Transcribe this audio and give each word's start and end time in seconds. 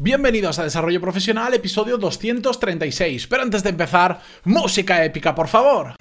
Bienvenidos 0.00 0.60
a 0.60 0.62
Desarrollo 0.62 1.00
Profesional, 1.00 1.54
episodio 1.54 1.98
236. 1.98 3.26
Pero 3.26 3.42
antes 3.42 3.64
de 3.64 3.70
empezar, 3.70 4.20
música 4.44 5.04
épica, 5.04 5.34
por 5.34 5.48
favor. 5.48 5.96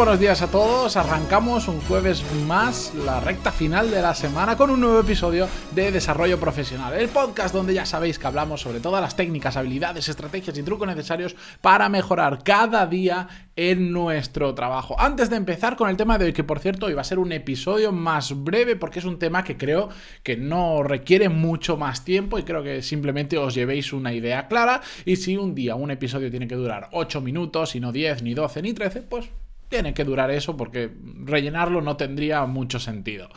Buenos 0.00 0.18
días 0.18 0.40
a 0.40 0.50
todos, 0.50 0.96
arrancamos 0.96 1.68
un 1.68 1.78
jueves 1.82 2.24
más, 2.46 2.94
la 2.94 3.20
recta 3.20 3.52
final 3.52 3.90
de 3.90 4.00
la 4.00 4.14
semana 4.14 4.56
con 4.56 4.70
un 4.70 4.80
nuevo 4.80 4.98
episodio 4.98 5.46
de 5.72 5.92
Desarrollo 5.92 6.40
Profesional, 6.40 6.94
el 6.94 7.10
podcast 7.10 7.54
donde 7.54 7.74
ya 7.74 7.84
sabéis 7.84 8.18
que 8.18 8.26
hablamos 8.26 8.62
sobre 8.62 8.80
todas 8.80 9.02
las 9.02 9.14
técnicas, 9.14 9.58
habilidades, 9.58 10.08
estrategias 10.08 10.56
y 10.56 10.62
trucos 10.62 10.88
necesarios 10.88 11.36
para 11.60 11.90
mejorar 11.90 12.42
cada 12.42 12.86
día 12.86 13.28
en 13.56 13.92
nuestro 13.92 14.54
trabajo. 14.54 14.98
Antes 14.98 15.28
de 15.28 15.36
empezar 15.36 15.76
con 15.76 15.90
el 15.90 15.98
tema 15.98 16.16
de 16.16 16.24
hoy, 16.24 16.32
que 16.32 16.44
por 16.44 16.60
cierto 16.60 16.88
iba 16.88 17.02
a 17.02 17.04
ser 17.04 17.18
un 17.18 17.32
episodio 17.32 17.92
más 17.92 18.42
breve 18.42 18.76
porque 18.76 19.00
es 19.00 19.04
un 19.04 19.18
tema 19.18 19.44
que 19.44 19.58
creo 19.58 19.90
que 20.22 20.38
no 20.38 20.82
requiere 20.82 21.28
mucho 21.28 21.76
más 21.76 22.06
tiempo 22.06 22.38
y 22.38 22.44
creo 22.44 22.62
que 22.62 22.80
simplemente 22.80 23.36
os 23.36 23.54
llevéis 23.54 23.92
una 23.92 24.14
idea 24.14 24.48
clara 24.48 24.80
y 25.04 25.16
si 25.16 25.36
un 25.36 25.54
día 25.54 25.74
un 25.74 25.90
episodio 25.90 26.30
tiene 26.30 26.48
que 26.48 26.54
durar 26.54 26.88
8 26.92 27.20
minutos 27.20 27.74
y 27.74 27.80
no 27.80 27.92
10, 27.92 28.22
ni 28.22 28.32
12, 28.32 28.62
ni 28.62 28.72
13, 28.72 29.02
pues 29.02 29.28
tiene 29.70 29.94
que 29.94 30.04
durar 30.04 30.30
eso 30.30 30.56
porque 30.56 30.90
rellenarlo 31.24 31.80
no 31.80 31.96
tendría 31.96 32.44
mucho 32.44 32.78
sentido. 32.78 33.28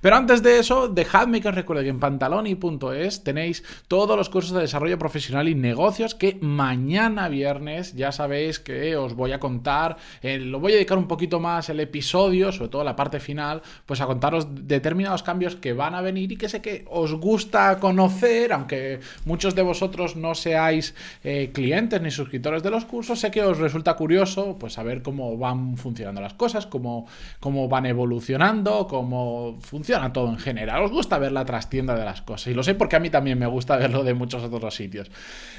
Pero 0.00 0.16
antes 0.16 0.42
de 0.42 0.58
eso, 0.58 0.88
dejadme 0.88 1.42
que 1.42 1.48
os 1.48 1.54
recuerde 1.54 1.82
que 1.82 1.90
en 1.90 2.00
pantaloni.es 2.00 3.22
tenéis 3.22 3.62
todos 3.86 4.16
los 4.16 4.30
cursos 4.30 4.54
de 4.54 4.62
desarrollo 4.62 4.98
profesional 4.98 5.48
y 5.48 5.54
negocios 5.54 6.14
que 6.14 6.38
mañana 6.40 7.28
viernes 7.28 7.94
ya 7.94 8.10
sabéis 8.10 8.58
que 8.60 8.96
os 8.96 9.14
voy 9.14 9.32
a 9.32 9.40
contar, 9.40 9.98
eh, 10.22 10.38
lo 10.38 10.58
voy 10.58 10.72
a 10.72 10.74
dedicar 10.76 10.96
un 10.96 11.06
poquito 11.06 11.38
más 11.38 11.68
el 11.68 11.80
episodio, 11.80 12.50
sobre 12.50 12.70
todo 12.70 12.84
la 12.84 12.96
parte 12.96 13.20
final, 13.20 13.60
pues 13.84 14.00
a 14.00 14.06
contaros 14.06 14.46
determinados 14.66 15.22
cambios 15.22 15.56
que 15.56 15.74
van 15.74 15.94
a 15.94 16.00
venir 16.00 16.32
y 16.32 16.36
que 16.36 16.48
sé 16.48 16.62
que 16.62 16.86
os 16.88 17.12
gusta 17.14 17.78
conocer, 17.78 18.54
aunque 18.54 19.00
muchos 19.26 19.54
de 19.54 19.62
vosotros 19.62 20.16
no 20.16 20.34
seáis 20.34 20.94
eh, 21.24 21.50
clientes 21.52 22.00
ni 22.00 22.10
suscriptores 22.10 22.62
de 22.62 22.70
los 22.70 22.86
cursos, 22.86 23.20
sé 23.20 23.30
que 23.30 23.42
os 23.42 23.58
resulta 23.58 23.96
curioso 23.96 24.56
pues 24.58 24.72
saber 24.74 25.02
cómo 25.02 25.36
van 25.36 25.76
funcionando 25.80 26.20
las 26.20 26.34
cosas, 26.34 26.66
cómo, 26.66 27.06
cómo 27.40 27.68
van 27.68 27.86
evolucionando, 27.86 28.86
cómo 28.86 29.58
funciona 29.60 30.12
todo 30.12 30.28
en 30.28 30.38
general. 30.38 30.82
Os 30.82 30.90
gusta 30.90 31.18
ver 31.18 31.32
la 31.32 31.44
trastienda 31.44 31.96
de 31.96 32.04
las 32.04 32.22
cosas 32.22 32.48
y 32.48 32.54
lo 32.54 32.62
sé 32.62 32.74
porque 32.74 32.96
a 32.96 33.00
mí 33.00 33.10
también 33.10 33.38
me 33.38 33.46
gusta 33.46 33.76
verlo 33.76 34.04
de 34.04 34.14
muchos 34.14 34.42
otros 34.44 34.74
sitios. 34.74 35.10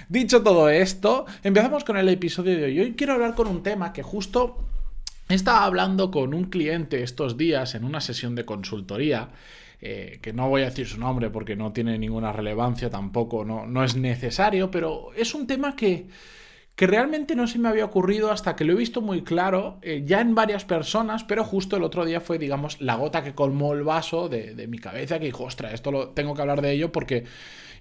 Dicho 0.09 0.41
todo 0.43 0.69
esto, 0.69 1.25
empezamos 1.43 1.83
con 1.83 1.97
el 1.97 2.07
episodio 2.09 2.57
de 2.57 2.65
hoy. 2.65 2.79
Hoy 2.79 2.93
quiero 2.93 3.13
hablar 3.13 3.35
con 3.35 3.47
un 3.47 3.63
tema 3.63 3.93
que 3.93 4.03
justo 4.03 4.57
estaba 5.29 5.65
hablando 5.65 6.11
con 6.11 6.33
un 6.33 6.45
cliente 6.45 7.03
estos 7.03 7.37
días 7.37 7.75
en 7.75 7.83
una 7.83 8.01
sesión 8.01 8.35
de 8.35 8.45
consultoría. 8.45 9.29
Eh, 9.83 10.19
que 10.21 10.31
no 10.31 10.47
voy 10.47 10.61
a 10.61 10.65
decir 10.65 10.85
su 10.85 10.99
nombre 10.99 11.31
porque 11.31 11.55
no 11.55 11.71
tiene 11.71 11.97
ninguna 11.97 12.31
relevancia 12.31 12.91
tampoco, 12.91 13.43
no, 13.43 13.65
no 13.65 13.83
es 13.83 13.95
necesario, 13.95 14.69
pero 14.69 15.11
es 15.17 15.33
un 15.33 15.47
tema 15.47 15.75
que, 15.75 16.05
que 16.75 16.87
realmente 16.87 17.35
no 17.35 17.47
se 17.47 17.59
me 17.59 17.69
había 17.69 17.85
ocurrido 17.85 18.31
hasta 18.31 18.55
que 18.55 18.63
lo 18.63 18.73
he 18.73 18.75
visto 18.75 19.01
muy 19.01 19.23
claro 19.23 19.77
eh, 19.81 20.03
ya 20.05 20.21
en 20.21 20.35
varias 20.35 20.65
personas, 20.65 21.23
pero 21.23 21.43
justo 21.43 21.77
el 21.77 21.83
otro 21.83 22.05
día 22.05 22.21
fue, 22.21 22.39
digamos, 22.39 22.81
la 22.81 22.95
gota 22.95 23.23
que 23.23 23.35
colmó 23.35 23.73
el 23.73 23.83
vaso 23.83 24.29
de, 24.29 24.67
mi 24.67 24.79
cabeza, 24.79 25.19
que 25.19 25.25
dijo, 25.25 25.43
ostras, 25.43 25.73
esto 25.73 25.91
lo 25.91 26.09
tengo 26.09 26.33
que 26.33 26.41
hablar 26.41 26.61
de 26.61 26.71
ello 26.71 26.91
porque 26.91 27.25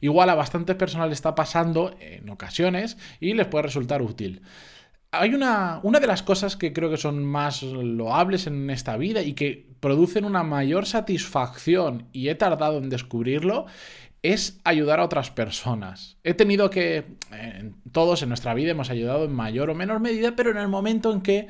igual 0.00 0.28
a 0.28 0.34
bastantes 0.34 0.76
personas 0.76 1.08
le 1.08 1.14
está 1.14 1.34
pasando 1.34 1.94
en 2.00 2.28
ocasiones 2.28 2.98
y 3.20 3.34
les 3.34 3.46
puede 3.46 3.62
resultar 3.62 4.02
útil. 4.02 4.42
Hay 5.12 5.34
una, 5.34 5.80
una 5.82 5.98
de 5.98 6.06
las 6.06 6.22
cosas 6.22 6.56
que 6.56 6.72
creo 6.72 6.90
que 6.90 6.96
son 6.96 7.24
más 7.24 7.62
loables 7.62 8.46
en 8.46 8.70
esta 8.70 8.96
vida 8.96 9.22
y 9.22 9.32
que 9.32 9.69
producen 9.80 10.24
una 10.24 10.42
mayor 10.42 10.86
satisfacción 10.86 12.06
y 12.12 12.28
he 12.28 12.34
tardado 12.34 12.78
en 12.78 12.90
descubrirlo 12.90 13.66
es 14.22 14.60
ayudar 14.64 15.00
a 15.00 15.04
otras 15.04 15.30
personas. 15.30 16.18
He 16.24 16.34
tenido 16.34 16.70
que, 16.70 17.04
todos 17.92 18.22
en 18.22 18.28
nuestra 18.28 18.54
vida 18.54 18.72
hemos 18.72 18.90
ayudado 18.90 19.24
en 19.24 19.32
mayor 19.32 19.70
o 19.70 19.74
menor 19.74 20.00
medida, 20.00 20.36
pero 20.36 20.50
en 20.50 20.58
el 20.58 20.68
momento 20.68 21.10
en 21.10 21.22
que, 21.22 21.48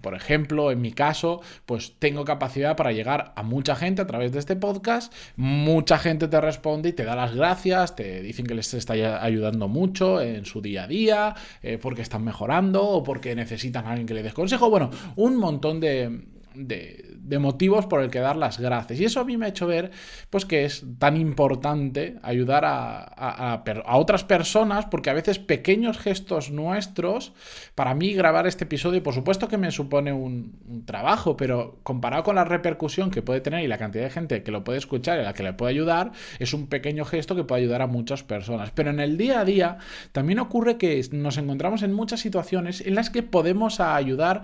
por 0.00 0.14
ejemplo, 0.14 0.70
en 0.70 0.80
mi 0.80 0.92
caso, 0.92 1.42
pues 1.66 1.92
tengo 1.98 2.24
capacidad 2.24 2.76
para 2.76 2.92
llegar 2.92 3.34
a 3.36 3.42
mucha 3.42 3.76
gente 3.76 4.00
a 4.00 4.06
través 4.06 4.32
de 4.32 4.38
este 4.38 4.56
podcast, 4.56 5.12
mucha 5.36 5.98
gente 5.98 6.28
te 6.28 6.40
responde 6.40 6.88
y 6.88 6.92
te 6.94 7.04
da 7.04 7.14
las 7.14 7.34
gracias, 7.34 7.94
te 7.94 8.22
dicen 8.22 8.46
que 8.46 8.54
les 8.54 8.72
está 8.72 8.94
ayudando 9.22 9.68
mucho 9.68 10.22
en 10.22 10.46
su 10.46 10.62
día 10.62 10.84
a 10.84 10.86
día, 10.86 11.34
eh, 11.62 11.76
porque 11.76 12.00
están 12.00 12.24
mejorando 12.24 12.84
o 12.84 13.02
porque 13.02 13.34
necesitan 13.34 13.84
a 13.84 13.90
alguien 13.90 14.06
que 14.06 14.14
les 14.14 14.24
dé 14.24 14.32
consejo, 14.32 14.70
bueno, 14.70 14.88
un 15.16 15.36
montón 15.36 15.78
de 15.78 16.37
de, 16.54 17.38
motivos 17.38 17.86
por 17.86 18.02
el 18.02 18.10
que 18.10 18.20
dar 18.20 18.36
las 18.36 18.58
gracias. 18.58 19.00
Y 19.00 19.04
eso 19.04 19.20
a 19.20 19.24
mí 19.24 19.36
me 19.36 19.46
ha 19.46 19.48
hecho 19.48 19.66
ver 19.66 19.90
pues, 20.30 20.44
que 20.44 20.64
es 20.64 20.84
tan 20.98 21.16
importante 21.16 22.16
ayudar 22.22 22.64
a, 22.66 23.62
otras 23.92 24.24
personas, 24.24 24.86
porque 24.86 25.10
a 25.10 25.14
veces 25.14 25.38
pequeños 25.38 25.98
gestos 25.98 26.50
nuestros, 26.50 27.32
para 27.74 27.94
mí 27.94 28.12
grabar 28.12 28.46
este 28.46 28.64
episodio, 28.64 29.02
por 29.02 29.14
supuesto 29.14 29.48
que 29.48 29.58
me 29.58 29.70
supone 29.70 30.12
un, 30.12 30.84
trabajo, 30.86 31.36
pero 31.36 31.78
comparado 31.82 32.22
con 32.22 32.36
la 32.36 32.44
repercusión 32.44 33.10
que 33.10 33.22
puede 33.22 33.40
tener 33.40 33.62
y 33.62 33.66
la 33.66 33.78
cantidad 33.78 34.04
de 34.04 34.10
gente 34.10 34.42
que 34.42 34.50
lo 34.50 34.64
puede 34.64 34.78
escuchar 34.78 35.18
y 35.18 35.20
a 35.20 35.24
la 35.24 35.34
que 35.34 35.42
le 35.42 35.52
puede 35.52 35.72
ayudar, 35.72 36.12
es 36.38 36.54
un 36.54 36.66
pequeño 36.66 37.04
gesto 37.04 37.34
que 37.34 37.44
puede 37.44 37.62
ayudar 37.62 37.82
a 37.82 37.86
muchas 37.86 38.22
personas. 38.22 38.70
Pero 38.74 38.90
en 38.90 39.00
el 39.00 39.16
día 39.16 39.40
a 39.40 39.44
día 39.44 39.78
también 40.12 40.38
ocurre 40.38 40.78
que 40.78 41.04
nos 41.12 41.36
encontramos 41.36 41.82
en 41.82 41.92
muchas 41.92 42.20
situaciones 42.20 42.80
en 42.80 42.94
las 42.94 43.10
que 43.10 43.22
podemos 43.22 43.80
ayudar 43.80 44.42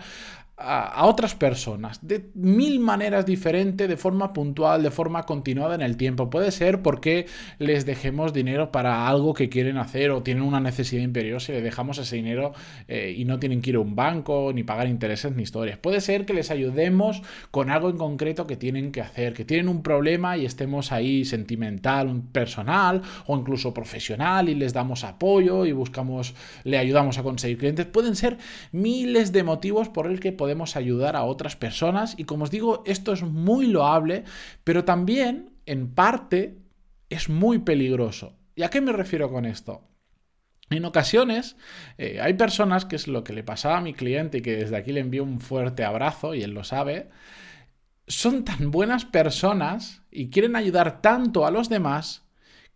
a, 0.57 1.07
otras 1.07 1.35
personas 1.35 2.07
de 2.07 2.31
mil 2.35 2.79
maneras 2.79 3.27
diferentes, 3.27 3.89
de 3.89 3.97
forma 3.97 4.33
puntual, 4.33 4.83
de 4.83 4.91
forma 4.91 5.25
continuada 5.25 5.75
en 5.75 5.83
el 5.83 5.97
tiempo. 5.97 6.31
Puede 6.31 6.53
ser 6.53 6.83
porque 6.83 7.27
les 7.59 7.87
dejemos 7.87 8.33
dinero 8.33 8.71
para 8.71 9.09
algo 9.09 9.35
que 9.35 9.49
quieren 9.49 9.79
hacer 9.79 10.11
o 10.11 10.23
tienen 10.23 10.45
una 10.45 10.61
necesidad 10.61 11.03
imperiosa 11.03 11.53
y 11.53 11.57
le 11.57 11.63
dejamos 11.63 11.99
ese 11.99 12.17
dinero 12.17 12.53
eh, 12.89 13.15
y 13.17 13.25
no 13.25 13.39
tienen 13.39 13.63
que 13.63 13.71
ir 13.71 13.77
a 13.77 13.81
un 13.81 13.97
banco 13.97 14.53
ni 14.55 14.63
pagar 14.63 14.87
intereses 14.87 15.35
ni 15.35 15.43
historias. 15.43 15.79
Puede 15.79 16.01
ser 16.01 16.25
que 16.25 16.35
les 16.35 16.51
ayudemos 16.51 17.23
con 17.51 17.71
algo 17.71 17.91
en 17.91 17.99
concreto 17.99 18.47
que 18.47 18.57
tienen 18.57 18.93
que 18.93 19.01
hacer, 19.01 19.35
que 19.35 19.45
tienen 19.45 19.69
un 19.69 19.83
problema 19.83 20.37
y 20.37 20.45
estemos 20.47 20.93
ahí 20.93 21.25
sentimental, 21.25 22.23
personal 22.33 23.03
o 23.27 23.37
incluso 23.37 23.75
profesional 23.75 24.49
y 24.49 24.55
les 24.55 24.73
damos 24.73 25.03
apoyo 25.03 25.67
y 25.67 25.73
buscamos, 25.73 26.35
le 26.63 26.79
ayudamos 26.79 27.19
a 27.19 27.25
conseguir 27.25 27.59
clientes. 27.59 27.87
Pueden 27.87 28.15
ser 28.15 28.39
miles 28.71 29.33
de 29.33 29.43
motivos 29.43 29.89
por 29.89 30.07
el 30.07 30.21
que 30.21 30.31
podemos 30.31 30.44
ayudar 30.77 31.17
a 31.17 31.25
otras 31.25 31.57
personas 31.57 32.15
y 32.19 32.25
como 32.25 32.45
os 32.45 32.51
digo, 32.51 32.83
esto 32.87 33.13
es 33.13 33.23
muy 33.23 33.67
loable, 33.67 34.25
pero 34.65 34.85
también 34.85 35.51
en 35.67 35.95
parte 35.95 36.59
es 37.11 37.29
muy 37.29 37.59
peligroso. 37.59 38.37
¿Y 38.57 38.63
a 38.63 38.71
qué 38.71 38.81
me 38.81 38.93
refiero 38.93 39.31
con 39.31 39.45
esto? 39.45 39.89
En 40.71 40.85
ocasiones 40.85 41.57
eh, 41.99 42.21
hay 42.21 42.35
personas, 42.35 42.85
que 42.85 42.97
es 42.97 43.09
lo 43.09 43.25
que 43.25 43.33
le 43.33 43.45
pasaba 43.45 43.79
a 43.79 43.83
mi 43.83 43.95
cliente 43.95 44.39
y 44.39 44.43
que 44.43 44.57
desde 44.57 44.77
aquí 44.77 44.93
le 44.93 45.01
envío 45.01 45.23
un 45.23 45.41
fuerte 45.41 45.85
abrazo 45.85 46.35
y 46.35 46.43
él 46.43 46.53
lo 46.53 46.65
sabe, 46.65 47.11
son 48.07 48.45
tan 48.45 48.71
buenas 48.71 49.05
personas 49.05 50.03
y 50.11 50.31
quieren 50.31 50.57
ayudar 50.57 51.01
tanto 51.01 51.47
a 51.47 51.51
los 51.51 51.69
demás 51.69 52.25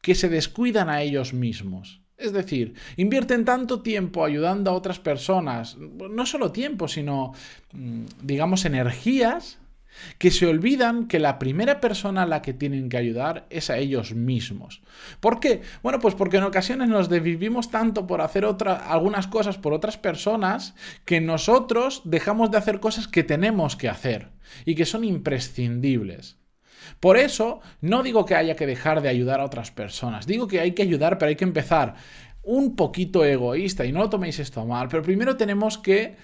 que 0.00 0.14
se 0.14 0.28
descuidan 0.28 0.88
a 0.88 1.02
ellos 1.02 1.32
mismos. 1.32 2.02
Es 2.18 2.32
decir, 2.32 2.74
invierten 2.96 3.44
tanto 3.44 3.80
tiempo 3.80 4.24
ayudando 4.24 4.70
a 4.70 4.74
otras 4.74 4.98
personas, 4.98 5.76
no 5.78 6.26
solo 6.26 6.50
tiempo, 6.50 6.88
sino, 6.88 7.32
mm, 7.72 8.02
digamos, 8.22 8.64
energías, 8.64 9.58
que 10.18 10.30
se 10.30 10.46
olvidan 10.46 11.06
que 11.08 11.18
la 11.18 11.38
primera 11.38 11.80
persona 11.80 12.22
a 12.22 12.26
la 12.26 12.42
que 12.42 12.52
tienen 12.52 12.88
que 12.88 12.96
ayudar 12.96 13.46
es 13.50 13.70
a 13.70 13.78
ellos 13.78 14.14
mismos. 14.14 14.82
¿Por 15.20 15.40
qué? 15.40 15.62
Bueno, 15.82 15.98
pues 16.00 16.14
porque 16.14 16.38
en 16.38 16.44
ocasiones 16.44 16.88
nos 16.88 17.08
desvivimos 17.08 17.70
tanto 17.70 18.06
por 18.06 18.20
hacer 18.20 18.44
algunas 18.44 19.26
cosas 19.26 19.58
por 19.58 19.72
otras 19.72 19.98
personas 19.98 20.74
que 21.04 21.20
nosotros 21.20 22.02
dejamos 22.04 22.50
de 22.50 22.58
hacer 22.58 22.80
cosas 22.80 23.08
que 23.08 23.24
tenemos 23.24 23.76
que 23.76 23.88
hacer 23.88 24.30
y 24.64 24.74
que 24.74 24.86
son 24.86 25.04
imprescindibles. 25.04 26.37
Por 27.00 27.16
eso, 27.16 27.60
no 27.80 28.02
digo 28.02 28.24
que 28.24 28.34
haya 28.34 28.56
que 28.56 28.66
dejar 28.66 29.00
de 29.02 29.08
ayudar 29.08 29.40
a 29.40 29.44
otras 29.44 29.70
personas, 29.70 30.26
digo 30.26 30.48
que 30.48 30.60
hay 30.60 30.72
que 30.72 30.82
ayudar, 30.82 31.18
pero 31.18 31.28
hay 31.28 31.36
que 31.36 31.44
empezar. 31.44 31.94
Un 32.42 32.76
poquito 32.76 33.24
egoísta, 33.24 33.84
y 33.84 33.92
no 33.92 34.00
lo 34.00 34.08
toméis 34.08 34.38
esto 34.38 34.64
mal, 34.64 34.88
pero 34.88 35.02
primero 35.02 35.36
tenemos 35.36 35.76
que 35.76 36.16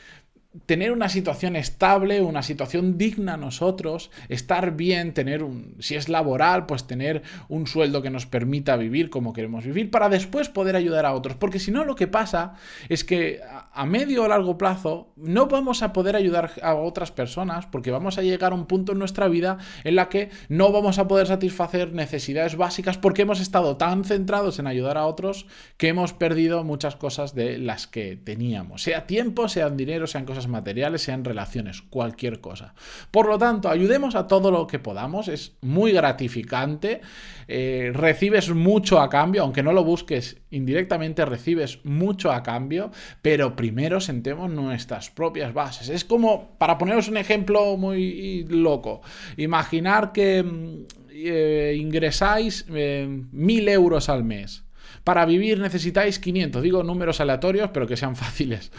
tener 0.66 0.92
una 0.92 1.08
situación 1.08 1.56
estable, 1.56 2.22
una 2.22 2.42
situación 2.42 2.96
digna 2.96 3.36
nosotros, 3.36 4.10
estar 4.28 4.76
bien, 4.76 5.12
tener 5.12 5.42
un, 5.42 5.74
si 5.80 5.96
es 5.96 6.08
laboral, 6.08 6.66
pues 6.66 6.86
tener 6.86 7.22
un 7.48 7.66
sueldo 7.66 8.02
que 8.02 8.10
nos 8.10 8.26
permita 8.26 8.76
vivir 8.76 9.10
como 9.10 9.32
queremos 9.32 9.64
vivir, 9.64 9.90
para 9.90 10.08
después 10.08 10.48
poder 10.48 10.76
ayudar 10.76 11.06
a 11.06 11.14
otros. 11.14 11.36
Porque 11.36 11.58
si 11.58 11.70
no, 11.70 11.84
lo 11.84 11.96
que 11.96 12.06
pasa 12.06 12.54
es 12.88 13.04
que 13.04 13.40
a 13.72 13.86
medio 13.86 14.24
o 14.24 14.28
largo 14.28 14.56
plazo 14.56 15.12
no 15.16 15.46
vamos 15.46 15.82
a 15.82 15.92
poder 15.92 16.16
ayudar 16.16 16.52
a 16.62 16.74
otras 16.74 17.10
personas 17.10 17.66
porque 17.66 17.90
vamos 17.90 18.18
a 18.18 18.22
llegar 18.22 18.52
a 18.52 18.54
un 18.54 18.66
punto 18.66 18.92
en 18.92 18.98
nuestra 18.98 19.28
vida 19.28 19.58
en 19.82 19.96
la 19.96 20.08
que 20.08 20.30
no 20.48 20.72
vamos 20.72 20.98
a 20.98 21.08
poder 21.08 21.26
satisfacer 21.26 21.92
necesidades 21.92 22.56
básicas 22.56 22.98
porque 22.98 23.22
hemos 23.22 23.40
estado 23.40 23.76
tan 23.76 24.04
centrados 24.04 24.58
en 24.58 24.66
ayudar 24.66 24.96
a 24.96 25.06
otros 25.06 25.46
que 25.76 25.88
hemos 25.88 26.12
perdido 26.12 26.62
muchas 26.64 26.96
cosas 26.96 27.34
de 27.34 27.58
las 27.58 27.86
que 27.86 28.16
teníamos, 28.16 28.82
sea 28.82 29.06
tiempo, 29.06 29.48
sean 29.48 29.76
dinero, 29.76 30.06
sean 30.06 30.24
cosas 30.24 30.43
materiales, 30.48 31.02
sean 31.02 31.24
relaciones, 31.24 31.82
cualquier 31.82 32.40
cosa. 32.40 32.74
Por 33.10 33.26
lo 33.26 33.38
tanto, 33.38 33.68
ayudemos 33.68 34.14
a 34.14 34.26
todo 34.26 34.50
lo 34.50 34.66
que 34.66 34.78
podamos, 34.78 35.28
es 35.28 35.56
muy 35.60 35.92
gratificante, 35.92 37.00
eh, 37.48 37.90
recibes 37.94 38.50
mucho 38.50 39.00
a 39.00 39.08
cambio, 39.08 39.42
aunque 39.42 39.62
no 39.62 39.72
lo 39.72 39.84
busques 39.84 40.38
indirectamente, 40.50 41.24
recibes 41.24 41.80
mucho 41.84 42.32
a 42.32 42.42
cambio, 42.42 42.90
pero 43.22 43.56
primero 43.56 44.00
sentemos 44.00 44.50
nuestras 44.50 45.10
propias 45.10 45.52
bases. 45.52 45.88
Es 45.88 46.04
como, 46.04 46.56
para 46.58 46.78
poneros 46.78 47.08
un 47.08 47.16
ejemplo 47.16 47.76
muy 47.76 48.44
loco, 48.48 49.02
imaginar 49.36 50.12
que 50.12 50.42
mm, 50.42 50.84
eh, 51.10 51.76
ingresáis 51.78 52.66
eh, 52.74 53.06
mil 53.32 53.68
euros 53.68 54.08
al 54.08 54.24
mes. 54.24 54.64
Para 55.04 55.24
vivir 55.26 55.60
necesitáis 55.60 56.18
500, 56.18 56.62
digo 56.62 56.82
números 56.82 57.20
aleatorios, 57.20 57.70
pero 57.72 57.86
que 57.86 57.96
sean 57.96 58.16
fáciles 58.24 58.72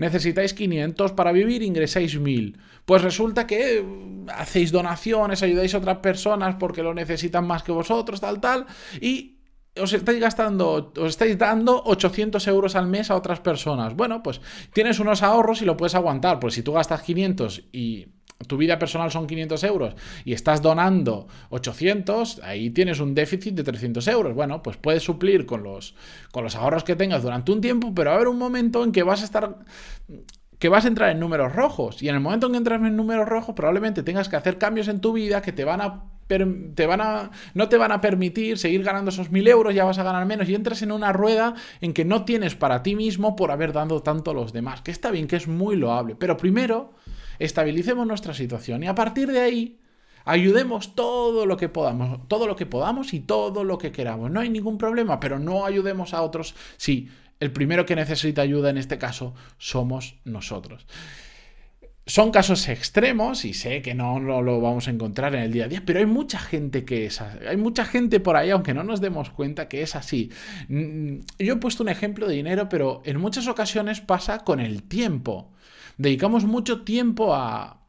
necesitáis 0.00 0.54
500, 0.54 1.12
para 1.12 1.30
vivir 1.30 1.62
ingresáis 1.62 2.18
1000. 2.18 2.58
Pues 2.86 3.02
resulta 3.02 3.46
que 3.46 3.82
mm, 3.82 4.30
hacéis 4.30 4.72
donaciones, 4.72 5.42
ayudáis 5.42 5.74
a 5.74 5.78
otras 5.78 5.98
personas 5.98 6.56
porque 6.58 6.82
lo 6.82 6.94
necesitan 6.94 7.46
más 7.46 7.62
que 7.62 7.72
vosotros, 7.72 8.20
tal, 8.20 8.40
tal, 8.40 8.66
y 9.00 9.36
os 9.78 9.92
estáis 9.92 10.18
gastando, 10.18 10.92
os 10.96 11.10
estáis 11.10 11.38
dando 11.38 11.82
800 11.84 12.46
euros 12.48 12.76
al 12.76 12.86
mes 12.86 13.10
a 13.10 13.16
otras 13.16 13.40
personas. 13.40 13.94
Bueno, 13.94 14.22
pues 14.22 14.40
tienes 14.72 14.98
unos 14.98 15.22
ahorros 15.22 15.60
y 15.60 15.66
lo 15.66 15.76
puedes 15.76 15.94
aguantar, 15.94 16.40
pues 16.40 16.54
si 16.54 16.62
tú 16.62 16.72
gastas 16.72 17.02
500 17.02 17.64
y 17.70 18.06
tu 18.46 18.56
vida 18.56 18.78
personal 18.78 19.10
son 19.10 19.26
500 19.26 19.64
euros 19.64 19.94
y 20.24 20.32
estás 20.32 20.62
donando 20.62 21.28
800, 21.50 22.40
ahí 22.42 22.70
tienes 22.70 23.00
un 23.00 23.14
déficit 23.14 23.54
de 23.54 23.64
300 23.64 24.06
euros. 24.08 24.34
Bueno, 24.34 24.62
pues 24.62 24.76
puedes 24.76 25.02
suplir 25.02 25.46
con 25.46 25.62
los, 25.62 25.94
con 26.32 26.44
los 26.44 26.56
ahorros 26.56 26.84
que 26.84 26.96
tengas 26.96 27.22
durante 27.22 27.52
un 27.52 27.60
tiempo, 27.60 27.92
pero 27.94 28.10
va 28.10 28.14
a 28.14 28.16
haber 28.16 28.28
un 28.28 28.38
momento 28.38 28.82
en 28.84 28.92
que 28.92 29.02
vas 29.02 29.22
a 29.22 29.24
estar 29.24 29.56
que 30.58 30.68
vas 30.68 30.84
a 30.84 30.88
entrar 30.88 31.10
en 31.10 31.18
números 31.18 31.54
rojos. 31.54 32.02
Y 32.02 32.08
en 32.10 32.14
el 32.14 32.20
momento 32.20 32.46
en 32.46 32.52
que 32.52 32.58
entras 32.58 32.82
en 32.82 32.94
números 32.94 33.26
rojos, 33.26 33.54
probablemente 33.54 34.02
tengas 34.02 34.28
que 34.28 34.36
hacer 34.36 34.58
cambios 34.58 34.88
en 34.88 35.00
tu 35.00 35.14
vida 35.14 35.40
que 35.40 35.52
te 35.52 35.64
van 35.64 35.80
a 35.80 36.04
te 36.76 36.86
van 36.86 37.00
a, 37.00 37.30
no 37.54 37.68
te 37.68 37.76
van 37.76 37.90
a 37.90 38.00
permitir 38.00 38.56
seguir 38.56 38.84
ganando 38.84 39.10
esos 39.10 39.32
mil 39.32 39.48
euros, 39.48 39.74
ya 39.74 39.84
vas 39.84 39.98
a 39.98 40.04
ganar 40.04 40.26
menos 40.26 40.48
y 40.48 40.54
entras 40.54 40.80
en 40.82 40.92
una 40.92 41.12
rueda 41.12 41.54
en 41.80 41.92
que 41.92 42.04
no 42.04 42.24
tienes 42.24 42.54
para 42.54 42.84
ti 42.84 42.94
mismo 42.94 43.34
por 43.34 43.50
haber 43.50 43.72
dado 43.72 44.00
tanto 44.00 44.30
a 44.30 44.34
los 44.34 44.52
demás, 44.52 44.80
que 44.80 44.92
está 44.92 45.10
bien, 45.10 45.26
que 45.26 45.34
es 45.34 45.48
muy 45.48 45.74
loable, 45.74 46.14
pero 46.14 46.36
primero 46.36 46.92
estabilicemos 47.40 48.06
nuestra 48.06 48.34
situación 48.34 48.84
y 48.84 48.86
a 48.86 48.94
partir 48.94 49.32
de 49.32 49.40
ahí 49.40 49.80
ayudemos 50.24 50.94
todo 50.94 51.46
lo 51.46 51.56
que 51.56 51.68
podamos, 51.68 52.28
todo 52.28 52.46
lo 52.46 52.54
que 52.54 52.66
podamos 52.66 53.12
y 53.14 53.20
todo 53.20 53.64
lo 53.64 53.78
que 53.78 53.90
queramos. 53.90 54.30
No 54.30 54.40
hay 54.40 54.50
ningún 54.50 54.78
problema, 54.78 55.18
pero 55.18 55.38
no 55.38 55.64
ayudemos 55.64 56.14
a 56.14 56.22
otros 56.22 56.54
si 56.76 57.08
el 57.40 57.52
primero 57.52 57.86
que 57.86 57.96
necesita 57.96 58.42
ayuda 58.42 58.70
en 58.70 58.76
este 58.76 58.98
caso 58.98 59.34
somos 59.58 60.16
nosotros. 60.24 60.86
Son 62.10 62.32
casos 62.32 62.68
extremos 62.68 63.44
y 63.44 63.54
sé 63.54 63.82
que 63.82 63.94
no 63.94 64.18
lo, 64.18 64.60
vamos 64.60 64.88
a 64.88 64.90
encontrar 64.90 65.36
en 65.36 65.42
el 65.42 65.52
día 65.52 65.66
a 65.66 65.68
día, 65.68 65.82
pero 65.86 66.00
hay 66.00 66.06
mucha 66.06 66.40
gente 66.40 66.84
que 66.84 67.06
es 67.06 67.20
así. 67.20 67.38
Hay 67.46 67.56
mucha 67.56 67.84
gente 67.84 68.18
por 68.18 68.34
ahí, 68.34 68.50
aunque 68.50 68.74
no 68.74 68.82
nos 68.82 69.00
demos 69.00 69.30
cuenta, 69.30 69.68
que 69.68 69.82
es 69.82 69.94
así. 69.94 70.28
Mm, 70.66 71.20
yo 71.38 71.54
he 71.54 71.56
puesto 71.58 71.84
un 71.84 71.88
ejemplo 71.88 72.26
de 72.26 72.34
dinero, 72.34 72.68
pero 72.68 73.00
en 73.04 73.20
muchas 73.20 73.46
ocasiones 73.46 74.00
pasa 74.00 74.40
con 74.40 74.58
el 74.58 74.82
tiempo 74.82 75.52
dedicamos 76.00 76.44
mucho 76.44 76.80
tiempo 76.80 77.34
a, 77.34 77.79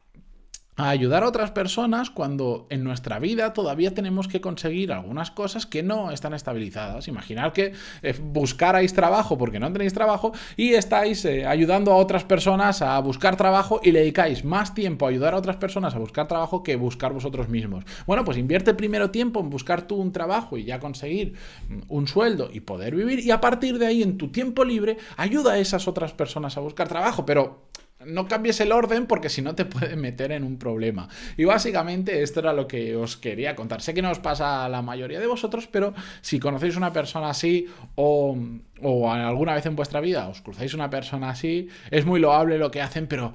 ayudar 0.76 1.22
a 1.22 1.28
otras 1.28 1.50
personas 1.50 2.10
cuando 2.10 2.66
en 2.70 2.82
nuestra 2.82 3.18
vida 3.18 3.52
todavía 3.52 3.92
tenemos 3.94 4.26
que 4.26 4.40
conseguir 4.40 4.92
algunas 4.92 5.30
cosas 5.30 5.66
que 5.66 5.82
no 5.82 6.10
están 6.10 6.32
estabilizadas. 6.32 7.08
Imaginar 7.08 7.52
que 7.52 7.72
eh, 8.02 8.14
buscarais 8.18 8.94
trabajo 8.94 9.36
porque 9.36 9.60
no 9.60 9.70
tenéis 9.72 9.92
trabajo 9.92 10.32
y 10.56 10.74
estáis 10.74 11.24
eh, 11.24 11.46
ayudando 11.46 11.92
a 11.92 11.96
otras 11.96 12.24
personas 12.24 12.80
a 12.80 12.98
buscar 13.00 13.36
trabajo 13.36 13.80
y 13.82 13.92
le 13.92 14.00
dedicáis 14.00 14.44
más 14.44 14.74
tiempo 14.74 15.06
a 15.06 15.10
ayudar 15.10 15.34
a 15.34 15.38
otras 15.38 15.56
personas 15.56 15.94
a 15.94 15.98
buscar 15.98 16.26
trabajo 16.26 16.62
que 16.62 16.76
buscar 16.76 17.12
vosotros 17.12 17.48
mismos. 17.48 17.84
Bueno, 18.06 18.24
pues 18.24 18.38
invierte 18.38 18.72
primero 18.72 19.10
tiempo 19.10 19.40
en 19.40 19.50
buscar 19.50 19.82
tú 19.82 19.96
un 19.96 20.12
trabajo 20.12 20.56
y 20.56 20.64
ya 20.64 20.80
conseguir 20.80 21.34
mm, 21.68 21.80
un 21.88 22.08
sueldo 22.08 22.48
y 22.50 22.60
poder 22.60 22.94
vivir 22.94 23.20
y 23.20 23.30
a 23.30 23.40
partir 23.40 23.78
de 23.78 23.86
ahí 23.86 24.02
en 24.02 24.16
tu 24.16 24.28
tiempo 24.28 24.64
libre 24.64 24.96
ayuda 25.18 25.52
a 25.52 25.58
esas 25.58 25.86
otras 25.86 26.12
personas 26.12 26.56
a 26.56 26.60
buscar 26.60 26.88
trabajo, 26.88 27.26
pero 27.26 27.71
no 28.06 28.28
cambies 28.28 28.60
el 28.60 28.72
orden 28.72 29.06
porque 29.06 29.28
si 29.28 29.42
no 29.42 29.54
te 29.54 29.64
puede 29.64 29.96
meter 29.96 30.32
en 30.32 30.44
un 30.44 30.58
problema. 30.58 31.08
Y 31.36 31.44
básicamente 31.44 32.22
esto 32.22 32.40
era 32.40 32.52
lo 32.52 32.66
que 32.66 32.96
os 32.96 33.16
quería 33.16 33.54
contar. 33.54 33.82
Sé 33.82 33.94
que 33.94 34.02
no 34.02 34.10
os 34.10 34.18
pasa 34.18 34.64
a 34.64 34.68
la 34.68 34.82
mayoría 34.82 35.20
de 35.20 35.26
vosotros, 35.26 35.68
pero 35.70 35.94
si 36.20 36.38
conocéis 36.38 36.76
una 36.76 36.92
persona 36.92 37.30
así 37.30 37.66
o, 37.94 38.36
o 38.80 39.12
alguna 39.12 39.54
vez 39.54 39.66
en 39.66 39.76
vuestra 39.76 40.00
vida 40.00 40.28
os 40.28 40.40
cruzáis 40.40 40.74
una 40.74 40.90
persona 40.90 41.30
así, 41.30 41.68
es 41.90 42.04
muy 42.04 42.20
loable 42.20 42.58
lo 42.58 42.70
que 42.70 42.82
hacen, 42.82 43.06
pero 43.06 43.32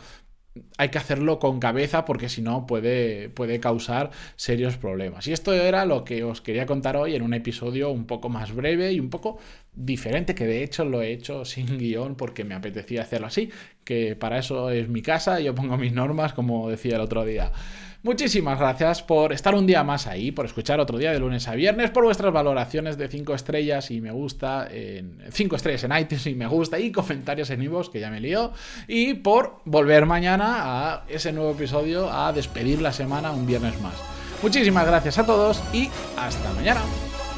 hay 0.78 0.90
que 0.90 0.98
hacerlo 0.98 1.40
con 1.40 1.60
cabeza 1.60 2.06
porque 2.06 2.30
si 2.30 2.42
no 2.42 2.66
puede, 2.66 3.30
puede 3.30 3.60
causar 3.60 4.12
serios 4.36 4.78
problemas. 4.78 5.28
Y 5.28 5.34
esto 5.34 5.54
era 5.54 5.86
lo 5.86 6.04
que 6.04 6.24
os 6.24 6.42
quería 6.42 6.66
contar 6.66 6.98
hoy 6.98 7.16
en 7.16 7.22
un 7.22 7.34
episodio 7.34 7.92
un 7.92 8.06
poco 8.06 8.30
más 8.30 8.54
breve 8.54 8.92
y 8.92 9.00
un 9.00 9.10
poco 9.10 9.38
diferente, 9.78 10.36
que 10.36 10.46
de 10.46 10.64
hecho 10.64 10.84
lo 10.84 11.02
he 11.02 11.12
hecho 11.12 11.46
sin 11.46 11.78
guion 11.80 12.16
porque 12.16 12.44
me 12.44 12.56
apetecía 12.56 13.04
hacerlo 13.04 13.28
así, 13.28 13.50
que 13.84 14.16
para 14.16 14.40
eso 14.40 14.70
es 14.72 14.90
mi 14.90 15.02
casa, 15.02 15.40
yo 15.40 15.56
pongo 15.56 15.78
mis 15.78 15.94
normas 15.94 16.34
como 16.34 16.70
decía 16.70 16.96
el 16.96 17.02
otro 17.02 17.24
día. 17.24 17.52
Muchísimas 18.04 18.60
gracias 18.60 19.02
por 19.02 19.34
estar 19.34 19.56
un 19.56 19.66
día 19.66 19.84
más 19.84 20.08
ahí, 20.08 20.32
por 20.32 20.46
escuchar 20.46 20.80
otro 20.80 20.98
día 20.98 21.12
de 21.12 21.20
lunes 21.20 21.48
a 21.48 21.56
viernes, 21.56 21.90
por 21.90 22.04
vuestras 22.04 22.32
valoraciones 22.32 22.98
de 22.98 23.08
5 23.08 23.34
estrellas 23.34 23.92
y 23.92 24.02
me 24.02 24.12
gusta, 24.12 24.68
en 24.70 25.20
5 25.30 25.56
estrellas 25.56 25.84
en 25.84 25.98
iTunes 25.98 26.26
y 26.28 26.36
me 26.36 26.48
gusta 26.48 26.80
y 26.80 26.92
comentarios 26.92 27.50
en 27.50 27.64
iVoox, 27.64 27.90
que 27.90 28.00
ya 28.00 28.10
me 28.10 28.22
lío, 28.22 28.54
y 28.88 29.16
por 29.16 29.62
volver 29.66 30.06
mañana 30.06 30.94
a 30.94 31.04
ese 31.10 31.34
nuevo 31.34 31.52
episodio 31.52 32.12
a 32.12 32.32
despedir 32.32 32.82
la 32.82 32.94
semana 32.94 33.32
un 33.32 33.48
viernes 33.48 33.82
más. 33.82 33.96
Muchísimas 34.42 34.86
gracias 34.86 35.18
a 35.18 35.26
todos 35.26 35.62
y 35.74 35.90
hasta 36.16 36.54
mañana. 36.54 36.82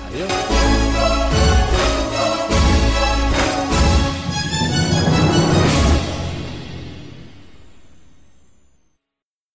Adiós. 0.09 1.38